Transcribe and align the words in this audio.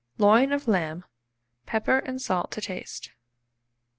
Loin 0.17 0.51
of 0.51 0.67
lamb, 0.67 1.05
pepper 1.67 1.99
and 1.99 2.19
salt 2.19 2.49
to 2.53 2.59
taste. 2.61 3.11